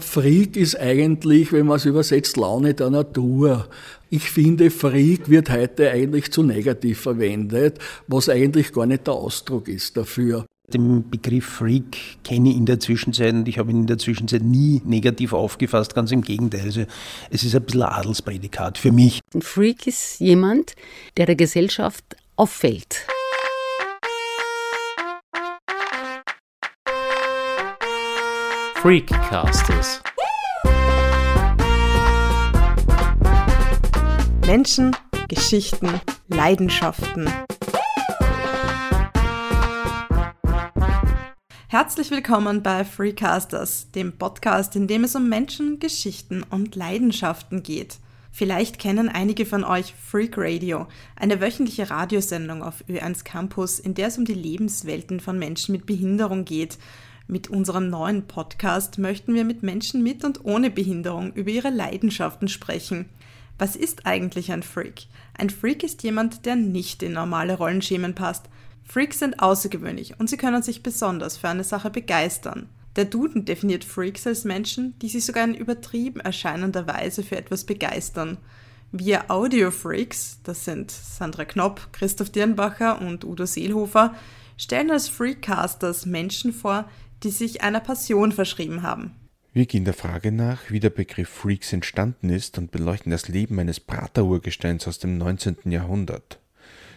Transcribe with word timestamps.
Freak 0.00 0.56
ist 0.56 0.78
eigentlich, 0.78 1.52
wenn 1.52 1.66
man 1.66 1.76
es 1.76 1.84
übersetzt, 1.84 2.36
Laune 2.36 2.74
der 2.74 2.90
Natur. 2.90 3.68
Ich 4.10 4.30
finde, 4.30 4.70
Freak 4.70 5.28
wird 5.28 5.50
heute 5.50 5.90
eigentlich 5.90 6.30
zu 6.32 6.42
negativ 6.42 7.00
verwendet, 7.00 7.78
was 8.06 8.28
eigentlich 8.28 8.72
gar 8.72 8.86
nicht 8.86 9.06
der 9.06 9.14
Ausdruck 9.14 9.68
ist 9.68 9.96
dafür. 9.96 10.46
Den 10.72 11.10
Begriff 11.10 11.44
Freak 11.44 12.22
kenne 12.24 12.50
ich 12.50 12.56
in 12.56 12.64
der 12.64 12.80
Zwischenzeit 12.80 13.34
und 13.34 13.46
ich 13.46 13.58
habe 13.58 13.70
ihn 13.70 13.80
in 13.80 13.86
der 13.86 13.98
Zwischenzeit 13.98 14.42
nie 14.42 14.80
negativ 14.86 15.34
aufgefasst, 15.34 15.94
ganz 15.94 16.10
im 16.12 16.22
Gegenteil. 16.22 16.62
Also 16.62 16.84
es 17.30 17.44
ist 17.44 17.54
ein 17.54 17.62
bisschen 17.62 17.82
ein 17.82 17.92
Adelsprädikat 17.92 18.78
für 18.78 18.92
mich. 18.92 19.20
Ein 19.34 19.42
Freak 19.42 19.86
ist 19.86 20.20
jemand, 20.20 20.74
der 21.18 21.26
der 21.26 21.36
Gesellschaft 21.36 22.04
auffällt. 22.36 23.06
Freakcasters. 28.82 30.02
Menschen, 34.44 34.96
Geschichten, 35.28 36.00
Leidenschaften. 36.26 37.30
Herzlich 41.68 42.10
willkommen 42.10 42.64
bei 42.64 42.84
Freecasters, 42.84 43.92
dem 43.92 44.18
Podcast, 44.18 44.74
in 44.74 44.88
dem 44.88 45.04
es 45.04 45.14
um 45.14 45.28
Menschen, 45.28 45.78
Geschichten 45.78 46.42
und 46.50 46.74
Leidenschaften 46.74 47.62
geht. 47.62 47.98
Vielleicht 48.32 48.80
kennen 48.80 49.08
einige 49.08 49.46
von 49.46 49.62
euch 49.62 49.94
Freak 49.94 50.36
Radio, 50.36 50.88
eine 51.14 51.40
wöchentliche 51.40 51.88
Radiosendung 51.88 52.64
auf 52.64 52.82
Ö1 52.88 53.22
Campus, 53.22 53.78
in 53.78 53.94
der 53.94 54.08
es 54.08 54.18
um 54.18 54.24
die 54.24 54.34
Lebenswelten 54.34 55.20
von 55.20 55.38
Menschen 55.38 55.70
mit 55.70 55.86
Behinderung 55.86 56.44
geht 56.44 56.78
mit 57.26 57.48
unserem 57.48 57.88
neuen 57.88 58.26
Podcast 58.26 58.98
möchten 58.98 59.34
wir 59.34 59.44
mit 59.44 59.62
Menschen 59.62 60.02
mit 60.02 60.24
und 60.24 60.44
ohne 60.44 60.70
Behinderung 60.70 61.32
über 61.32 61.50
ihre 61.50 61.70
Leidenschaften 61.70 62.48
sprechen. 62.48 63.08
Was 63.58 63.76
ist 63.76 64.06
eigentlich 64.06 64.50
ein 64.50 64.62
Freak? 64.62 65.06
Ein 65.38 65.50
Freak 65.50 65.84
ist 65.84 66.02
jemand, 66.02 66.46
der 66.46 66.56
nicht 66.56 67.02
in 67.02 67.12
normale 67.12 67.56
Rollenschemen 67.56 68.14
passt. 68.14 68.46
Freaks 68.84 69.20
sind 69.20 69.40
außergewöhnlich 69.40 70.18
und 70.18 70.28
sie 70.28 70.36
können 70.36 70.62
sich 70.62 70.82
besonders 70.82 71.36
für 71.36 71.48
eine 71.48 71.64
Sache 71.64 71.90
begeistern. 71.90 72.68
Der 72.96 73.04
Duden 73.06 73.44
definiert 73.44 73.84
Freaks 73.84 74.26
als 74.26 74.44
Menschen, 74.44 74.98
die 74.98 75.08
sich 75.08 75.24
sogar 75.24 75.44
in 75.44 75.54
übertrieben 75.54 76.20
erscheinender 76.20 76.86
Weise 76.86 77.22
für 77.22 77.36
etwas 77.36 77.64
begeistern. 77.64 78.36
Wir 78.90 79.30
Audio-Freaks, 79.30 80.40
das 80.42 80.66
sind 80.66 80.90
Sandra 80.90 81.46
Knopp, 81.46 81.88
Christoph 81.92 82.28
Dirnbacher 82.28 83.00
und 83.00 83.24
Udo 83.24 83.46
Seelhofer, 83.46 84.14
stellen 84.58 84.90
als 84.90 85.08
Freakcasters 85.08 86.04
Menschen 86.04 86.52
vor, 86.52 86.90
die 87.22 87.30
sich 87.30 87.62
einer 87.62 87.80
Passion 87.80 88.32
verschrieben 88.32 88.82
haben. 88.82 89.12
Wir 89.52 89.66
gehen 89.66 89.84
der 89.84 89.94
Frage 89.94 90.32
nach, 90.32 90.70
wie 90.70 90.80
der 90.80 90.90
Begriff 90.90 91.28
Freaks 91.28 91.72
entstanden 91.72 92.30
ist 92.30 92.56
und 92.56 92.70
beleuchten 92.70 93.12
das 93.12 93.28
Leben 93.28 93.58
eines 93.58 93.80
Praterurgesteins 93.80 94.88
aus 94.88 94.98
dem 94.98 95.18
19. 95.18 95.58
Jahrhundert. 95.66 96.40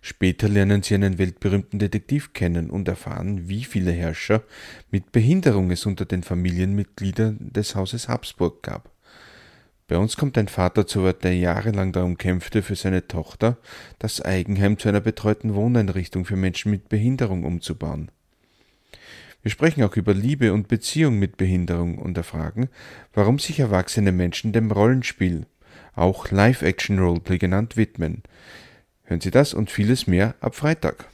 Später 0.00 0.48
lernen 0.48 0.82
sie 0.82 0.94
einen 0.94 1.18
weltberühmten 1.18 1.78
Detektiv 1.78 2.32
kennen 2.32 2.70
und 2.70 2.88
erfahren, 2.88 3.48
wie 3.48 3.64
viele 3.64 3.92
Herrscher 3.92 4.42
mit 4.90 5.12
Behinderung 5.12 5.70
es 5.70 5.84
unter 5.86 6.06
den 6.06 6.22
Familienmitgliedern 6.22 7.50
des 7.52 7.74
Hauses 7.74 8.08
Habsburg 8.08 8.62
gab. 8.62 8.90
Bei 9.88 9.98
uns 9.98 10.16
kommt 10.16 10.38
ein 10.38 10.48
Vater 10.48 10.86
zu 10.86 11.02
Wort, 11.02 11.24
der 11.24 11.34
jahrelang 11.34 11.92
darum 11.92 12.16
kämpfte, 12.16 12.62
für 12.62 12.76
seine 12.76 13.08
Tochter 13.08 13.58
das 13.98 14.20
Eigenheim 14.20 14.78
zu 14.78 14.88
einer 14.88 15.00
betreuten 15.00 15.54
Wohneinrichtung 15.54 16.24
für 16.24 16.36
Menschen 16.36 16.70
mit 16.70 16.88
Behinderung 16.88 17.44
umzubauen. 17.44 18.10
Wir 19.42 19.50
sprechen 19.50 19.84
auch 19.84 19.96
über 19.96 20.14
Liebe 20.14 20.52
und 20.52 20.68
Beziehung 20.68 21.18
mit 21.18 21.36
Behinderung 21.36 21.98
und 21.98 22.16
erfragen, 22.16 22.68
warum 23.12 23.38
sich 23.38 23.60
erwachsene 23.60 24.12
Menschen 24.12 24.52
dem 24.52 24.70
Rollenspiel, 24.70 25.46
auch 25.94 26.30
Live-Action 26.30 26.98
Roleplay 26.98 27.38
genannt, 27.38 27.76
widmen. 27.76 28.22
Hören 29.04 29.20
Sie 29.20 29.30
das 29.30 29.54
und 29.54 29.70
vieles 29.70 30.06
mehr 30.06 30.34
ab 30.40 30.54
Freitag. 30.54 31.08